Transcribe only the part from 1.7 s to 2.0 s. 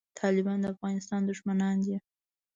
دي